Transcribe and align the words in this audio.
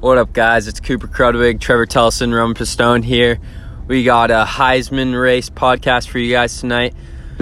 What 0.00 0.16
up, 0.16 0.32
guys? 0.32 0.66
It's 0.66 0.80
Cooper 0.80 1.06
Krudwig, 1.06 1.60
Trevor 1.60 1.84
Tellison, 1.84 2.32
Roman 2.34 2.56
Pistone 2.56 3.04
here. 3.04 3.38
We 3.86 4.02
got 4.02 4.30
a 4.30 4.46
Heisman 4.46 5.20
race 5.20 5.50
podcast 5.50 6.08
for 6.08 6.18
you 6.18 6.32
guys 6.32 6.58
tonight. 6.58 6.94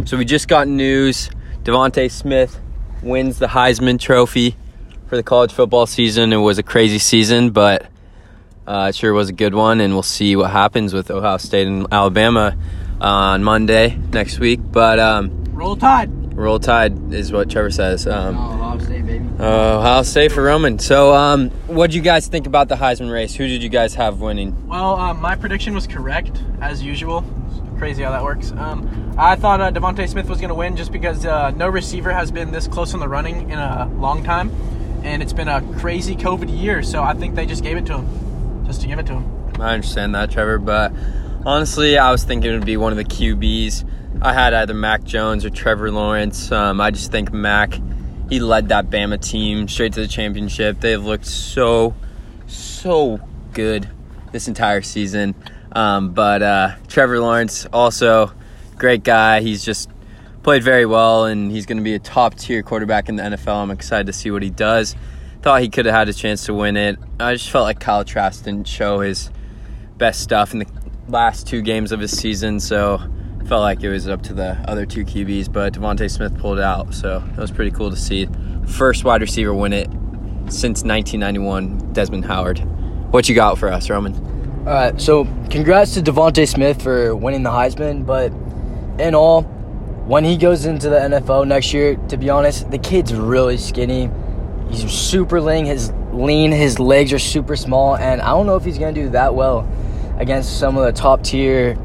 So 0.06 0.16
we 0.16 0.24
just 0.24 0.48
got 0.48 0.66
news: 0.66 1.30
DeVonta 1.62 2.10
Smith 2.10 2.60
wins 3.00 3.38
the 3.38 3.46
Heisman 3.46 4.00
Trophy 4.00 4.56
for 5.06 5.14
the 5.14 5.22
college 5.22 5.52
football 5.52 5.86
season. 5.86 6.32
It 6.32 6.38
was 6.38 6.58
a 6.58 6.64
crazy 6.64 6.98
season, 6.98 7.50
but 7.50 7.86
uh, 8.66 8.86
it 8.88 8.96
sure 8.96 9.12
was 9.12 9.28
a 9.28 9.34
good 9.34 9.54
one, 9.54 9.80
and 9.80 9.92
we'll 9.92 10.02
see 10.02 10.34
what 10.34 10.50
happens 10.50 10.92
with 10.92 11.12
Ohio 11.12 11.36
State 11.36 11.68
and 11.68 11.86
Alabama 11.92 12.58
uh, 13.00 13.04
on 13.04 13.44
Monday 13.44 13.96
next 14.12 14.40
week. 14.40 14.58
But 14.64 14.98
um, 14.98 15.44
Roll 15.52 15.76
Tide. 15.76 16.10
roll 16.36 16.58
tide 16.58 17.12
is 17.14 17.30
what 17.30 17.50
Trevor 17.50 17.70
says. 17.70 18.08
Um, 18.08 18.57
Oh, 19.40 19.78
Ohio 19.78 19.82
State. 19.82 19.88
I'll 19.88 20.04
say 20.04 20.28
for 20.28 20.42
Roman. 20.42 20.78
So, 20.78 21.14
um, 21.14 21.50
what 21.68 21.90
do 21.90 21.96
you 21.96 22.02
guys 22.02 22.26
think 22.26 22.46
about 22.46 22.68
the 22.68 22.74
Heisman 22.74 23.12
race? 23.12 23.34
Who 23.34 23.46
did 23.46 23.62
you 23.62 23.68
guys 23.68 23.94
have 23.94 24.20
winning? 24.20 24.66
Well, 24.66 24.96
um, 24.96 25.20
my 25.20 25.36
prediction 25.36 25.74
was 25.74 25.86
correct, 25.86 26.42
as 26.60 26.82
usual. 26.82 27.24
It's 27.50 27.78
crazy 27.78 28.02
how 28.02 28.10
that 28.10 28.24
works. 28.24 28.50
Um, 28.52 29.14
I 29.16 29.36
thought 29.36 29.60
uh, 29.60 29.70
DeVonta 29.70 30.08
Smith 30.08 30.28
was 30.28 30.38
going 30.40 30.48
to 30.48 30.54
win 30.54 30.76
just 30.76 30.90
because 30.90 31.24
uh, 31.24 31.50
no 31.52 31.68
receiver 31.68 32.12
has 32.12 32.32
been 32.32 32.50
this 32.50 32.66
close 32.66 32.94
in 32.94 33.00
the 33.00 33.08
running 33.08 33.50
in 33.50 33.58
a 33.58 33.88
long 33.94 34.24
time. 34.24 34.50
And 35.04 35.22
it's 35.22 35.32
been 35.32 35.48
a 35.48 35.62
crazy 35.78 36.16
COVID 36.16 36.60
year, 36.60 36.82
so 36.82 37.02
I 37.04 37.14
think 37.14 37.36
they 37.36 37.46
just 37.46 37.62
gave 37.62 37.76
it 37.76 37.86
to 37.86 37.98
him. 37.98 38.64
Just 38.66 38.80
to 38.80 38.88
give 38.88 38.98
it 38.98 39.06
to 39.06 39.14
him. 39.14 39.60
I 39.60 39.74
understand 39.74 40.14
that, 40.16 40.30
Trevor, 40.32 40.58
but 40.58 40.92
honestly, 41.46 41.96
I 41.96 42.10
was 42.10 42.24
thinking 42.24 42.50
it 42.50 42.54
would 42.54 42.66
be 42.66 42.76
one 42.76 42.92
of 42.92 42.98
the 42.98 43.04
QBs. 43.04 43.88
I 44.20 44.32
had 44.32 44.52
either 44.52 44.74
Mac 44.74 45.04
Jones 45.04 45.44
or 45.44 45.50
Trevor 45.50 45.92
Lawrence. 45.92 46.50
Um, 46.50 46.80
I 46.80 46.90
just 46.90 47.12
think 47.12 47.32
Mac, 47.32 47.78
he 48.28 48.40
led 48.40 48.68
that 48.68 48.90
Bama 48.90 49.20
team 49.20 49.68
straight 49.68 49.94
to 49.94 50.00
the 50.00 50.08
championship. 50.08 50.80
They've 50.80 51.02
looked 51.02 51.26
so, 51.26 51.94
so 52.46 53.20
good 53.52 53.88
this 54.32 54.48
entire 54.48 54.82
season. 54.82 55.34
Um, 55.72 56.10
but 56.12 56.42
uh, 56.42 56.74
Trevor 56.88 57.20
Lawrence, 57.20 57.66
also 57.72 58.32
great 58.76 59.02
guy. 59.02 59.40
He's 59.40 59.64
just 59.64 59.90
played 60.42 60.62
very 60.62 60.86
well, 60.86 61.24
and 61.24 61.50
he's 61.50 61.66
going 61.66 61.78
to 61.78 61.84
be 61.84 61.94
a 61.94 61.98
top 61.98 62.34
tier 62.34 62.62
quarterback 62.62 63.08
in 63.08 63.16
the 63.16 63.22
NFL. 63.22 63.62
I'm 63.62 63.70
excited 63.70 64.06
to 64.06 64.12
see 64.12 64.30
what 64.30 64.42
he 64.42 64.50
does. 64.50 64.94
Thought 65.42 65.62
he 65.62 65.68
could 65.68 65.86
have 65.86 65.94
had 65.94 66.08
a 66.08 66.14
chance 66.14 66.46
to 66.46 66.54
win 66.54 66.76
it. 66.76 66.98
I 67.20 67.34
just 67.34 67.50
felt 67.50 67.64
like 67.64 67.80
Kyle 67.80 68.04
Trask 68.04 68.44
didn't 68.44 68.66
show 68.66 69.00
his 69.00 69.30
best 69.96 70.20
stuff 70.20 70.52
in 70.52 70.60
the 70.60 70.66
last 71.08 71.46
two 71.46 71.62
games 71.62 71.92
of 71.92 72.00
his 72.00 72.16
season, 72.16 72.60
so 72.60 73.00
felt 73.48 73.62
like 73.62 73.82
it 73.82 73.88
was 73.88 74.06
up 74.06 74.22
to 74.22 74.34
the 74.34 74.58
other 74.68 74.84
two 74.84 75.04
QBs. 75.04 75.50
But 75.50 75.72
DeVonta 75.72 76.10
Smith 76.10 76.36
pulled 76.38 76.60
out, 76.60 76.94
so 76.94 77.24
it 77.32 77.40
was 77.40 77.50
pretty 77.50 77.70
cool 77.70 77.90
to 77.90 77.96
see. 77.96 78.28
First 78.66 79.04
wide 79.04 79.22
receiver 79.22 79.54
win 79.54 79.72
it 79.72 79.88
since 80.50 80.84
1991, 80.84 81.92
Desmond 81.94 82.26
Howard. 82.26 82.58
What 83.10 83.28
you 83.28 83.34
got 83.34 83.58
for 83.58 83.72
us, 83.72 83.88
Roman? 83.88 84.14
All 84.60 84.74
right, 84.74 85.00
so 85.00 85.24
congrats 85.48 85.94
to 85.94 86.02
DeVonta 86.02 86.46
Smith 86.46 86.82
for 86.82 87.16
winning 87.16 87.42
the 87.42 87.50
Heisman, 87.50 88.04
but 88.04 88.32
in 89.02 89.14
all, 89.14 89.42
when 90.06 90.24
he 90.24 90.36
goes 90.36 90.66
into 90.66 90.90
the 90.90 90.98
NFL 90.98 91.46
next 91.46 91.72
year, 91.72 91.96
to 92.08 92.18
be 92.18 92.28
honest, 92.28 92.70
the 92.70 92.78
kid's 92.78 93.14
really 93.14 93.56
skinny. 93.56 94.10
He's 94.70 94.90
super 94.90 95.40
lean. 95.40 95.64
His 95.64 95.90
lean, 96.12 96.52
his 96.52 96.78
legs 96.78 97.14
are 97.14 97.18
super 97.18 97.56
small, 97.56 97.96
and 97.96 98.20
I 98.20 98.28
don't 98.28 98.44
know 98.44 98.56
if 98.56 98.64
he's 98.64 98.78
gonna 98.78 98.92
do 98.92 99.08
that 99.10 99.34
well 99.34 99.66
against 100.18 100.58
some 100.58 100.76
of 100.76 100.84
the 100.84 100.92
top 100.92 101.22
tier 101.22 101.78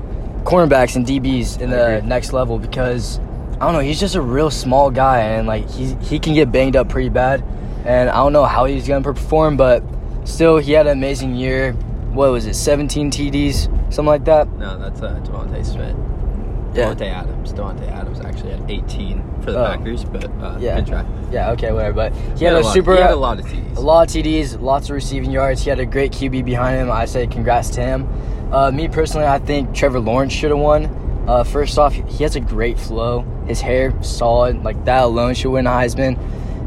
cornerbacks 0.44 0.95
and 0.95 1.05
DBs 1.05 1.61
in 1.61 1.69
the 1.69 2.02
next 2.02 2.33
level 2.33 2.59
because 2.59 3.19
I 3.53 3.66
don't 3.66 3.73
know. 3.73 3.80
He's 3.80 3.99
just 3.99 4.16
a 4.16 4.22
real 4.22 4.52
small 4.52 4.91
guy, 4.91 5.19
and 5.19 5.47
like 5.47 5.69
he 5.69 5.95
he 5.95 6.19
can 6.19 6.33
get 6.33 6.52
banged 6.52 6.75
up 6.75 6.89
pretty 6.89 7.09
bad, 7.09 7.44
and 7.86 8.09
I 8.09 8.16
don't 8.16 8.33
know 8.33 8.45
how 8.45 8.66
he's 8.66 8.88
gonna 8.88 9.03
perform, 9.03 9.58
but 9.58 9.83
still, 10.25 10.58
he 10.58 10.73
had 10.73 10.88
an 10.88 10.97
amazing 10.97 11.36
year. 11.36 11.73
What 12.14 12.31
was 12.31 12.45
it? 12.45 12.55
17 12.55 13.09
TDs, 13.09 13.64
something 13.91 14.05
like 14.05 14.25
that. 14.25 14.47
No, 14.58 14.77
that's 14.77 15.02
uh, 15.02 15.19
DeVonta 15.23 15.66
Smith. 15.66 15.95
Yeah. 16.73 16.93
Davante 16.93 17.02
Adams. 17.11 17.53
Davante 17.53 17.91
Adams 17.91 18.20
actually 18.21 18.52
had 18.52 18.70
18 18.70 19.23
for 19.42 19.52
the 19.52 19.59
Oh. 19.59 19.65
Packers, 19.65 20.03
but 20.05 20.25
uh, 20.42 20.58
Yeah. 20.59 20.77
good 20.77 20.87
try. 20.87 21.05
Yeah, 21.31 21.52
okay, 21.52 21.71
whatever. 21.71 21.93
But 21.93 22.14
he 22.14 22.39
He 22.39 22.45
had, 22.45 22.55
a, 22.55 22.61
lot, 22.61 22.73
super, 22.73 22.95
He 22.95 23.02
had 23.02 23.11
a 23.11 23.15
lot 23.15 23.39
of 23.39 23.45
TDs. 23.45 23.77
a 23.77 23.81
lot 23.81 24.08
of 24.08 24.14
TDs, 24.14 24.58
lots 24.61 24.89
of 24.89 24.95
receiving 24.95 25.31
yards. 25.31 25.64
He 25.64 25.70
had 25.70 25.80
a 25.80 25.86
great 25.86 26.11
QB 26.11 26.42
behind 26.43 26.77
him. 26.80 26.92
I 26.92 27.05
say 27.05 27.27
congrats 27.27 27.70
to 27.71 27.81
him. 27.81 28.08
Uh, 28.52 28.71
me 28.71 28.87
personally, 28.87 29.27
I 29.27 29.39
think 29.39 29.73
Trevor 29.73 29.99
Lawrence 29.99 30.33
should 30.33 30.52
have 30.52 30.59
won. 30.59 30.89
Uh, 31.27 31.43
first 31.43 31.77
off, 31.77 31.93
he 31.93 32.23
has 32.23 32.36
a 32.36 32.39
great 32.39 32.77
flow. 32.80 33.23
His 33.48 33.61
hair 33.61 33.93
solid, 34.02 34.64
like 34.64 34.83
that 34.86 35.03
alone 35.03 35.33
should 35.36 35.52
win 35.52 35.65
a 35.67 35.69
Heisman. 35.71 36.17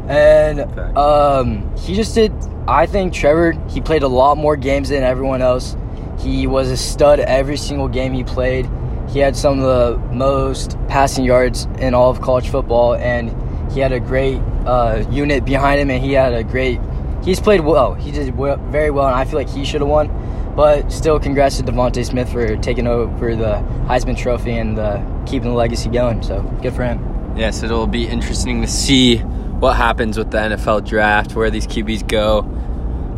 And 0.09 0.61
um, 0.97 1.75
he 1.77 1.93
just 1.95 2.15
did. 2.15 2.31
I 2.67 2.85
think 2.85 3.13
Trevor. 3.13 3.53
He 3.69 3.81
played 3.81 4.03
a 4.03 4.07
lot 4.07 4.37
more 4.37 4.55
games 4.55 4.89
than 4.89 5.03
everyone 5.03 5.41
else. 5.41 5.75
He 6.19 6.47
was 6.47 6.71
a 6.71 6.77
stud 6.77 7.19
every 7.19 7.57
single 7.57 7.87
game 7.87 8.13
he 8.13 8.23
played. 8.23 8.69
He 9.07 9.19
had 9.19 9.35
some 9.35 9.59
of 9.59 9.65
the 9.65 9.97
most 10.13 10.77
passing 10.87 11.23
yards 11.23 11.65
in 11.79 11.93
all 11.93 12.09
of 12.09 12.21
college 12.21 12.49
football, 12.49 12.95
and 12.95 13.31
he 13.71 13.79
had 13.79 13.91
a 13.91 13.99
great 13.99 14.39
uh, 14.65 15.05
unit 15.09 15.45
behind 15.45 15.79
him, 15.79 15.89
and 15.89 16.03
he 16.03 16.13
had 16.13 16.33
a 16.33 16.43
great. 16.43 16.79
He's 17.23 17.39
played 17.39 17.61
well. 17.61 17.93
He 17.93 18.11
did 18.11 18.35
very 18.35 18.91
well, 18.91 19.07
and 19.07 19.15
I 19.15 19.25
feel 19.25 19.39
like 19.39 19.49
he 19.49 19.65
should 19.65 19.81
have 19.81 19.89
won. 19.89 20.11
But 20.55 20.91
still, 20.91 21.19
congrats 21.19 21.57
to 21.57 21.63
DeVonta 21.63 22.03
Smith 22.05 22.31
for 22.31 22.57
taking 22.57 22.87
over 22.87 23.35
the 23.35 23.55
Heisman 23.87 24.17
Trophy 24.17 24.57
and 24.57 24.79
uh, 24.79 25.03
keeping 25.25 25.49
the 25.49 25.55
legacy 25.55 25.89
going. 25.89 26.23
So 26.23 26.41
good 26.61 26.73
for 26.73 26.83
him. 26.83 27.35
Yes, 27.37 27.61
it'll 27.61 27.87
be 27.87 28.07
interesting 28.07 28.61
to 28.61 28.67
see 28.67 29.17
what 29.17 29.75
happens 29.75 30.17
with 30.17 30.31
the 30.31 30.37
NFL 30.37 30.85
draft, 30.85 31.35
where 31.35 31.51
these 31.51 31.67
QBs 31.67 32.07
go. 32.07 32.39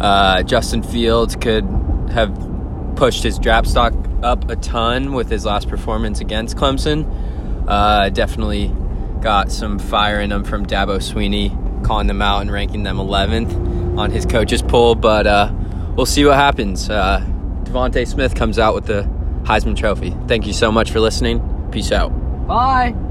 Uh, 0.01 0.43
Justin 0.43 0.83
Fields 0.83 1.35
could 1.35 1.65
have 2.11 2.35
pushed 2.95 3.23
his 3.23 3.39
draft 3.39 3.67
stock 3.67 3.93
up 4.23 4.49
a 4.49 4.55
ton 4.55 5.13
with 5.13 5.29
his 5.29 5.45
last 5.45 5.69
performance 5.69 6.19
against 6.19 6.57
Clemson. 6.57 7.05
Uh, 7.67 8.09
definitely 8.09 8.73
got 9.21 9.51
some 9.51 9.79
fire 9.79 10.19
in 10.19 10.31
him 10.31 10.43
from 10.43 10.65
Dabo 10.65 10.97
Swinney, 10.97 11.49
calling 11.83 12.07
them 12.07 12.21
out 12.21 12.41
and 12.41 12.51
ranking 12.51 12.83
them 12.83 12.97
11th 12.97 13.97
on 13.97 14.11
his 14.11 14.25
coaches 14.25 14.61
poll. 14.61 14.95
But 14.95 15.27
uh, 15.27 15.51
we'll 15.95 16.05
see 16.05 16.25
what 16.25 16.35
happens. 16.35 16.89
Uh, 16.89 17.23
DeVonta 17.63 18.07
Smith 18.07 18.35
comes 18.35 18.57
out 18.57 18.73
with 18.75 18.85
the 18.85 19.03
Heisman 19.43 19.75
Trophy. 19.75 20.15
Thank 20.27 20.47
you 20.47 20.53
so 20.53 20.71
much 20.71 20.91
for 20.91 20.99
listening. 20.99 21.69
Peace 21.71 21.91
out. 21.91 22.09
Bye. 22.47 23.08